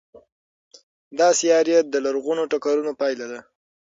دا 1.19 1.27
سیارې 1.39 1.77
د 1.83 1.95
لرغونو 2.05 2.43
ټکرونو 2.51 2.91
پایله 3.01 3.25
ده. 3.31 3.39